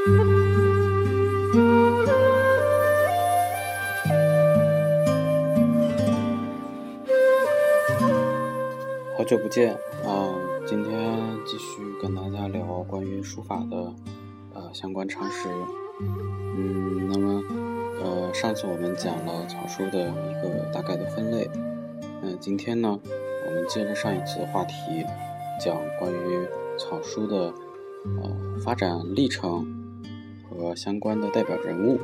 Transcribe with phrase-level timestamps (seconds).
[0.00, 0.06] 好
[9.24, 9.74] 久不见
[10.06, 10.32] 啊！
[10.66, 13.92] 今天继续跟大家聊关于书法的
[14.54, 15.50] 呃相关常识。
[16.00, 17.42] 嗯，那么
[18.02, 21.50] 呃上次我们讲了草书的一个大概的分类。
[22.22, 22.98] 嗯，今天呢，
[23.46, 24.72] 我们接着上一次的话题，
[25.62, 26.48] 讲关于
[26.78, 27.52] 草书的
[28.22, 29.79] 呃发展历程
[30.50, 31.98] 和相关的代表人物。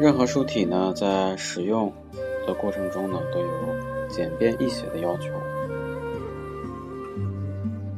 [0.00, 1.92] 任何书体呢，在使用
[2.46, 3.46] 的过程中呢，都有
[4.08, 5.26] 简便易写的要求。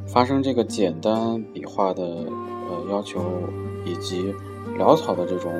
[0.07, 3.21] 发生这个简单笔画的呃要求，
[3.85, 4.33] 以及
[4.77, 5.53] 潦草的这种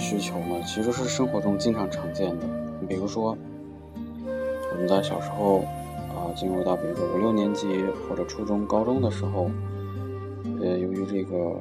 [0.00, 2.46] 需求呢，其实是生活中经常常见的。
[2.88, 3.36] 比如说，
[4.72, 5.58] 我们在小时候
[6.08, 9.50] 啊，进入到比如说五六年级或者初中、高中的时候，
[10.60, 11.54] 呃，由于这个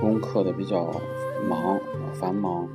[0.00, 0.88] 功课的比较。
[1.48, 1.80] 忙
[2.12, 2.68] 繁忙，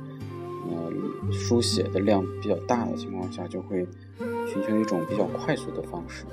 [0.68, 3.86] 呃，书写的量比较大的情况下，就会
[4.48, 6.24] 寻求一种比较快速的方式，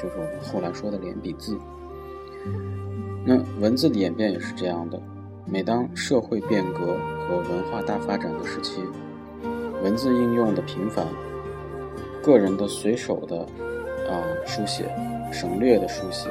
[0.00, 1.58] 就是我们后来说的连笔字。
[3.24, 5.02] 那文字的演变也是这样的，
[5.52, 8.80] 每当社会变革和文化大发展的时期，
[9.82, 11.04] 文字应用的频繁，
[12.22, 13.40] 个人的随手的
[14.08, 14.84] 啊书写、
[15.32, 16.30] 省略的书写、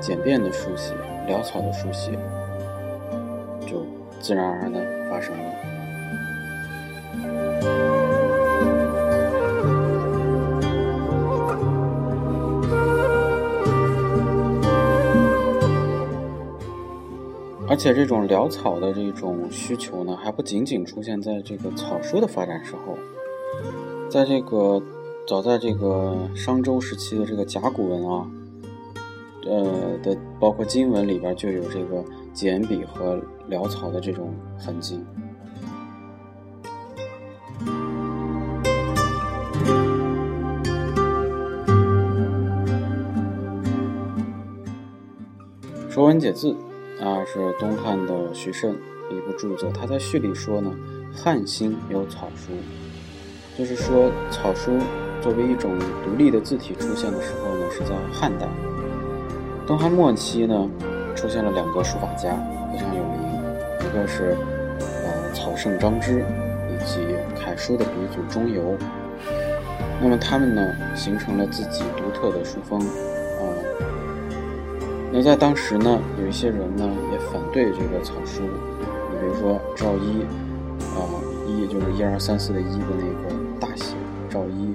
[0.00, 0.94] 简便的书写、
[1.28, 2.12] 潦草的书写。
[3.66, 3.84] 就
[4.18, 5.44] 自然而然的发生了，
[17.74, 22.96] 而且这种潦草的这种需求呢，还不仅仅出现在这个草书的发展时候，
[24.08, 24.80] 在这个
[25.26, 28.30] 早在这个商周时期的这个甲骨文啊，
[29.46, 32.00] 呃的包括金文里边就有这个。
[32.32, 35.00] 简笔和潦草的这种痕迹。
[45.92, 46.52] 《说文解字》
[47.04, 48.74] 那，是东汉的徐慎
[49.10, 49.70] 一部著作。
[49.70, 50.72] 他在序里说呢
[51.14, 52.52] ：“汉兴有草书，
[53.58, 54.72] 就是说草书
[55.20, 58.48] 作为一种独立的字体出现的时候呢，是在汉代。
[59.66, 60.68] 东汉末期呢。”
[61.16, 62.36] 出现了两个书法家
[62.70, 63.40] 非常有名，
[63.80, 64.36] 一个是
[64.80, 66.24] 呃草圣张芝，
[66.68, 67.00] 以及
[67.34, 68.76] 楷书的鼻祖钟繇。
[70.02, 70.60] 那么他们呢，
[70.94, 72.80] 形成了自己独特的书风。
[75.16, 80.22] 那在当时呢，有一些人呢也反对这个草书，你比如说赵一，
[80.80, 81.06] 啊
[81.46, 83.94] 一就是一二三四的一的那个大写，
[84.28, 84.74] 赵一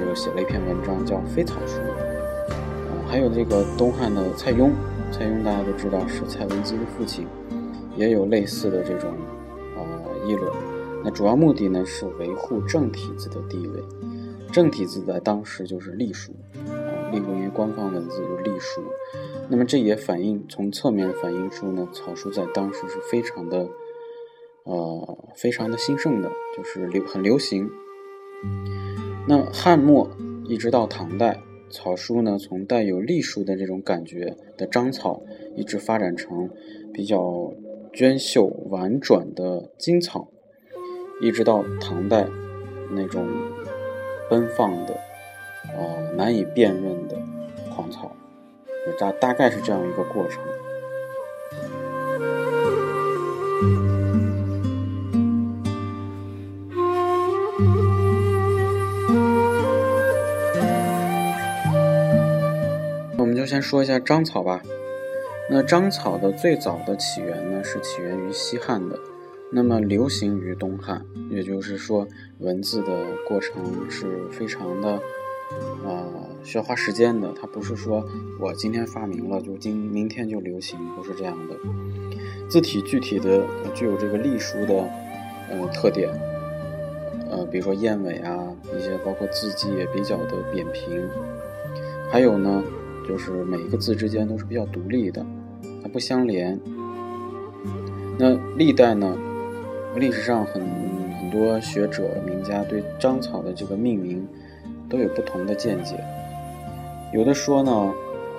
[0.00, 1.76] 又写了一篇文章叫《非草书》。
[1.82, 4.70] 啊，还有这个东汉的蔡邕。
[5.12, 7.26] 蔡邕大家都知道是蔡文姬的父亲，
[7.94, 9.10] 也有类似的这种
[9.76, 10.50] 呃议论。
[11.04, 13.82] 那主要目的呢是维护正体字的地位。
[14.50, 16.32] 正体字在当时就是隶书，
[16.68, 18.82] 啊，隶文为官方文字就隶书。
[19.48, 23.68] 那么这也反映从侧面反映出呢，草书在当时是非常的
[24.64, 27.68] 呃非常的兴盛的，就是流很流行。
[29.28, 30.10] 那汉末
[30.46, 31.40] 一直到唐代。
[31.70, 35.22] 草书呢，从带有隶书的这种感觉的章草，
[35.56, 36.48] 一直发展成
[36.92, 37.52] 比较
[37.92, 40.28] 娟秀婉转的金草，
[41.20, 42.28] 一直到唐代
[42.92, 43.26] 那种
[44.30, 44.94] 奔放的、
[45.76, 47.16] 呃难以辨认的
[47.74, 48.14] 狂草，
[48.92, 50.42] 大大概是这样一个过程。
[63.16, 64.60] 我们就先说一下章草吧。
[65.50, 68.98] 那章草的最早的起源呢，是起源于西汉的，
[69.50, 71.04] 那么流行于东汉。
[71.30, 72.06] 也就是说，
[72.38, 75.00] 文字的过程是非常的，
[75.84, 76.04] 呃，
[76.42, 77.32] 需要花时间的。
[77.40, 78.04] 它不是说
[78.40, 81.56] 我今天发明了就今明天就流行，不是这样的。
[82.48, 83.44] 字体具体的
[83.74, 84.88] 具有这个隶书的
[85.50, 86.10] 呃特点，
[87.30, 91.08] 呃，比如说燕尾啊，一些包括字迹也比较的扁平，
[92.10, 92.62] 还有呢。
[93.06, 95.22] 就是每一个字之间都是比较独立的，
[95.82, 96.58] 它不相连。
[98.18, 99.14] 那历代呢，
[99.94, 100.62] 历史上很
[101.20, 104.26] 很多学者名家对章草的这个命名
[104.94, 105.96] 都有不同的见解。
[107.12, 107.92] 有的说呢，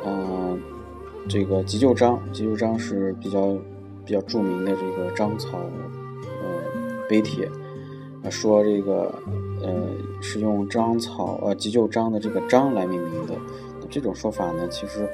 [0.06, 0.58] 呃，
[1.28, 3.58] 这个急救章，急救章是比较
[4.06, 6.48] 比较著名的这个章草呃
[7.10, 7.50] 碑帖，
[8.30, 9.14] 说这个
[9.62, 9.70] 呃
[10.22, 13.36] 是用章草呃急救章的这个章来命名的，
[13.90, 15.10] 这种说法呢，其实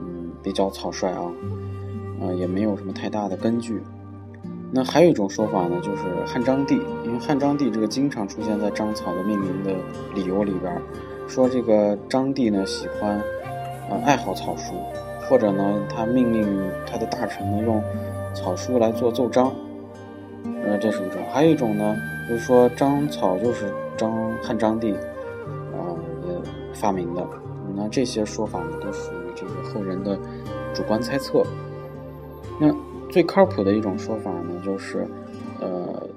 [0.00, 1.30] 嗯比较草率啊，
[2.22, 3.82] 呃也没有什么太大的根据。
[4.74, 9.70] 那还有一种说法呢，就是汉章帝，因为汉章帝这个经常出现在章草的命名的
[10.14, 10.80] 理由里边，
[11.28, 13.20] 说这个章帝呢喜欢
[13.90, 14.72] 呃爱好草书，
[15.28, 16.48] 或者呢他命令
[16.90, 17.82] 他的大臣呢用
[18.34, 19.52] 草书来做奏章，
[20.64, 21.94] 呃这是一种，还有一种呢
[22.26, 24.94] 就是说章草就是章汉章帝
[25.74, 25.92] 啊
[26.26, 26.34] 也
[26.72, 27.22] 发明的，
[27.76, 30.18] 那这些说法呢都属于这个后人的
[30.72, 31.44] 主观猜测，
[32.58, 32.74] 那。
[33.12, 35.06] 最靠谱的一种说法呢，就是，
[35.60, 36.08] 呃，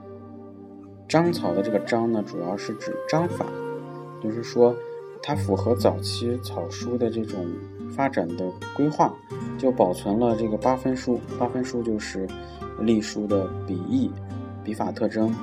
[1.09, 3.45] 章草的这个章呢，主要是指章法，
[4.23, 4.73] 就是说
[5.21, 7.45] 它符合早期草书的这种
[7.93, 9.13] 发展的规划，
[9.57, 11.19] 就保存了这个八分书。
[11.37, 12.25] 八分书就是
[12.79, 14.09] 隶书的笔意、
[14.63, 15.35] 笔法特征。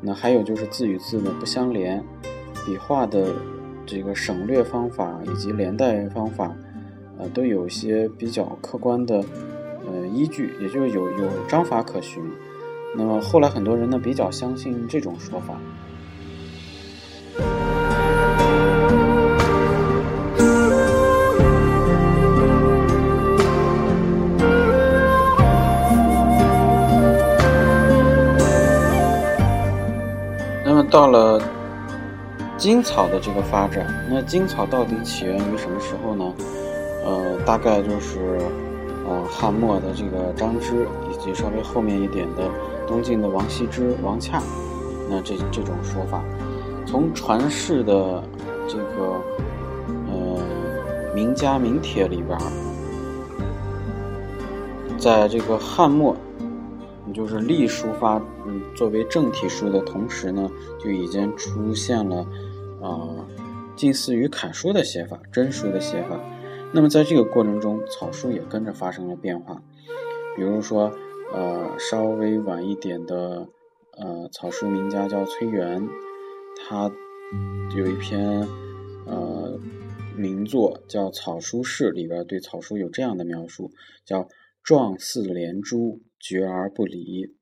[0.00, 2.02] 那还有就是字与字的不相连，
[2.64, 3.34] 笔画的
[3.84, 6.56] 这个省略方法以及连带方法，
[7.18, 9.22] 呃，都有一些比较客观的。
[10.12, 12.22] 依据也就是有有章法可循。
[12.96, 15.54] 那么后来很多人呢比较相信这种说法。
[30.64, 31.40] 那么到了
[32.56, 36.34] 金草的这个发展，那金草到底起源于什么时候呢？
[37.04, 38.38] 呃，大概就是。
[39.08, 42.50] 呃，汉末的这个张芝，以及稍微后面一点的
[42.86, 44.42] 东晋的王羲之、王洽，
[45.08, 46.22] 那这这种说法，
[46.84, 48.22] 从传世的
[48.68, 49.18] 这个
[50.12, 50.38] 呃
[51.14, 52.38] 名家名帖里边，
[54.98, 56.14] 在这个汉末，
[57.14, 62.26] 就是隶书发嗯作为正体书的同时呢，就已经出现了
[62.82, 63.08] 啊
[63.74, 66.20] 近似于楷书的写法、真书的写法。
[66.74, 69.62] 那么在这个过程中，草书也跟着发生了变化。
[70.36, 70.92] 比如说，
[71.32, 73.48] 呃，稍微晚一点的，
[73.96, 75.88] 呃，草书名家叫崔元，
[76.56, 76.92] 他
[77.76, 78.46] 有一篇
[79.06, 79.58] 呃
[80.16, 83.72] 名作叫《草书势》，里边对草书有这样的描述，
[84.04, 84.28] 叫
[84.62, 87.34] “状似连珠，绝而不离”。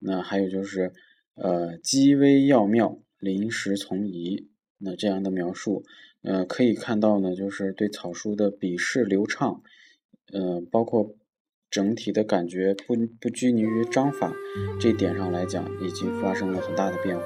[0.00, 0.92] 那还有就是，
[1.36, 4.48] 呃，“机微要妙，临时从宜”。
[4.82, 5.84] 那这样的描述。
[6.22, 9.62] 呃，可以看到呢，就是对草书的笔势流畅，
[10.32, 11.14] 呃，包括
[11.70, 14.30] 整体的感觉不不拘泥于章法
[14.78, 17.24] 这点上来讲，已经发生了很大的变化。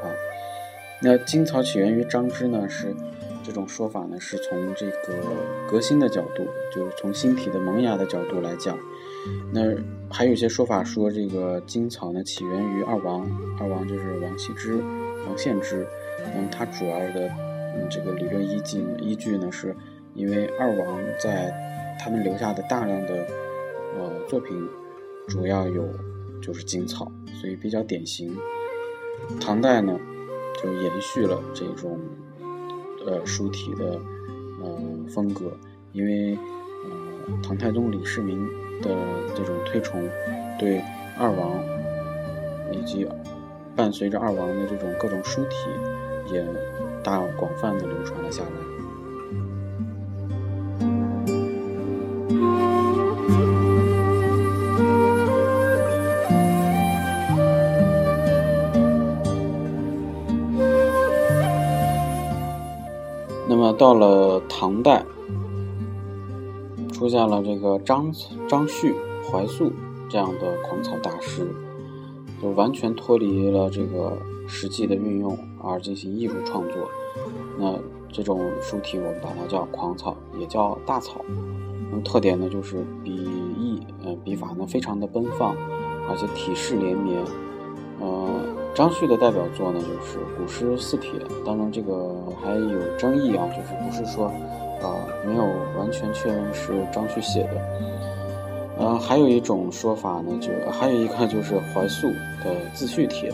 [1.02, 2.94] 那金草起源于张芝呢，是
[3.42, 5.20] 这种说法呢，是从这个
[5.68, 8.78] 革新的角度，就是从新体的萌芽的角度来讲。
[9.52, 9.74] 那
[10.08, 14.76] 还有一些说法说，这个金草呢起源于二王，二王就是王羲之、
[15.26, 15.84] 王献之，
[16.36, 17.53] 嗯，他主要的。
[17.76, 19.74] 嗯，这个理论依据依据呢，是
[20.14, 21.52] 因为二王在
[21.98, 23.26] 他们留下的大量的
[23.98, 24.56] 呃作品，
[25.26, 25.88] 主要有
[26.40, 27.10] 就是金草，
[27.40, 28.36] 所以比较典型。
[29.40, 29.98] 唐代呢，
[30.62, 31.98] 就延续了这种
[33.04, 33.98] 呃书体的
[34.62, 34.78] 呃
[35.08, 35.56] 风格，
[35.92, 36.38] 因为
[36.84, 38.38] 呃唐太宗李世民
[38.82, 38.94] 的
[39.34, 40.08] 这种推崇，
[40.58, 40.80] 对
[41.18, 41.60] 二王
[42.72, 43.04] 以及
[43.74, 45.56] 伴随着二王的这种各种书体
[46.32, 46.44] 也。
[47.04, 48.48] 大广泛的流传了下来。
[63.46, 65.04] 那么到了唐代，
[66.92, 68.10] 出现了这个张
[68.48, 68.94] 张旭、
[69.30, 69.70] 怀素
[70.08, 71.46] 这样的狂草大师，
[72.42, 75.38] 就完全脱离了这个实际的运用。
[75.66, 76.76] 而进行艺术创作，
[77.58, 77.74] 那
[78.12, 81.24] 这种书体我们把它叫狂草，也叫大草。
[81.90, 85.56] 那么特点呢，就是笔意，呃，笔法呢非常的奔放，
[86.06, 87.24] 而且体式连绵。
[87.98, 88.28] 呃，
[88.74, 91.12] 张旭的代表作呢就是《古诗四帖》，
[91.46, 94.30] 当然这个还有争议啊，就是不是说，
[94.82, 95.44] 呃，没有
[95.78, 97.52] 完全确认是张旭写的。
[98.76, 102.08] 呃，还有一种说法呢，就还有一个就是怀素
[102.44, 103.30] 的《自序帖》。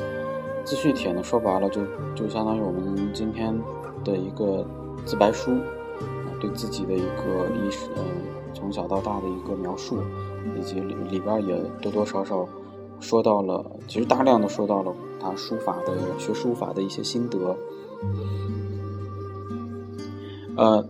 [0.65, 1.83] 自序帖呢，说白了就
[2.15, 3.53] 就相当于我们今天
[4.05, 4.65] 的一个
[5.05, 8.03] 自白书，啊，对自己的一个历史，呃，
[8.55, 9.99] 从小到大的一个描述，
[10.57, 12.47] 以及里里边也多多少少
[13.01, 17.57] 说到了，其实大量的说到了他书法的学书法的一些心得。
[20.57, 20.87] 呃，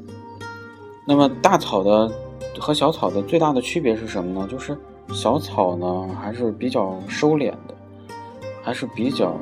[1.07, 2.11] 那么大草的
[2.59, 4.47] 和小草的最大的区别是什么呢？
[4.51, 4.77] 就是
[5.09, 7.75] 小草呢还是比较收敛的，
[8.63, 9.35] 还是比较。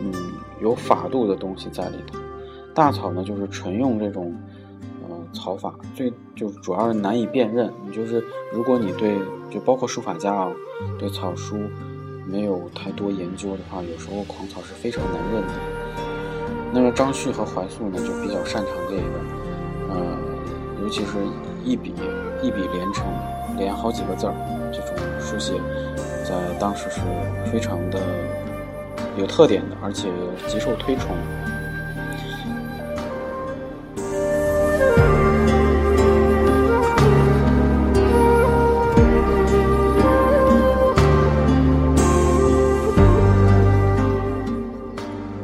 [0.00, 0.12] 嗯
[0.60, 2.18] 有法度的东西在里头。
[2.74, 4.34] 大草呢，就是纯用这种
[5.08, 7.70] 呃草法，最就主要是难以辨认。
[7.84, 9.18] 你就是如果你对
[9.50, 10.50] 就包括书法家啊，
[10.98, 11.56] 对草书
[12.26, 15.52] 没有太多研究的话，有时候狂草是非常难认的。
[16.72, 19.02] 那么张旭和怀素呢，就比较擅长这个，
[19.90, 20.16] 呃，
[20.80, 21.18] 尤其是
[21.62, 21.92] 一笔
[22.42, 23.04] 一笔连成，
[23.58, 24.32] 连好几个字儿
[24.72, 25.60] 这种书写，
[26.24, 27.00] 在当时是
[27.50, 28.00] 非常的
[29.16, 30.08] 有特点的，而且
[30.48, 31.14] 极受推崇。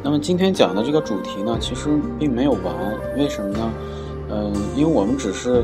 [0.01, 2.73] 那么今天讲的这个主题呢，其实并没有完。
[3.17, 3.71] 为什么呢？
[4.31, 5.63] 嗯，因为我们只是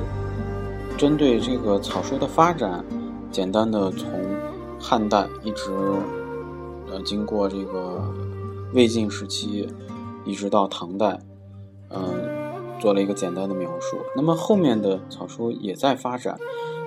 [0.98, 2.86] 针对这个草书的发展，
[3.32, 4.08] 简单的从
[4.80, 5.72] 汉代一直
[7.02, 8.14] 经过这个
[8.74, 9.68] 魏晋时期，
[10.26, 11.20] 一直到唐代，
[11.90, 13.98] 嗯，做了一个简单的描述。
[14.16, 16.38] 那么后面的草书也在发展，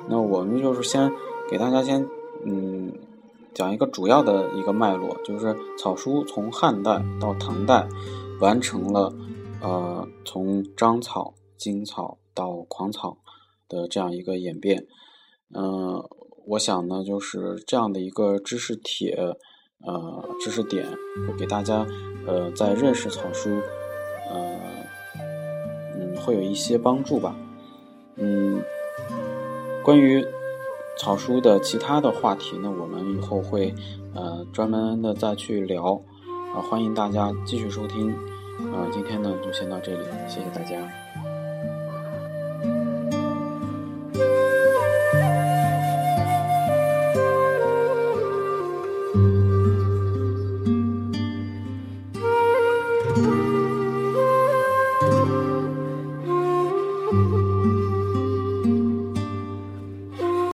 [0.08, 1.12] 那我们就是先
[1.50, 2.08] 给大家先
[2.44, 2.92] 嗯。
[3.54, 7.88] 讲一个主要的一个脉络，就是草书从汉代到唐代，
[8.40, 9.12] 完成了
[9.60, 13.18] 呃从章草、经草到狂草
[13.68, 14.86] 的这样一个演变。
[15.52, 16.04] 嗯，
[16.46, 19.36] 我想呢，就是这样的一个知识帖，
[19.84, 20.86] 呃，知识点，
[21.26, 21.86] 会给大家
[22.26, 23.60] 呃在认识草书，
[24.30, 24.58] 呃，
[25.98, 27.34] 嗯，会有一些帮助吧。
[28.16, 28.62] 嗯，
[29.82, 30.24] 关于。
[31.00, 33.72] 草书的其他的话题呢，我们以后会
[34.16, 35.94] 呃专门的再去聊
[36.52, 38.10] 啊，欢迎大家继续收听
[38.74, 40.76] 啊，今天呢就先到这里，谢谢大家。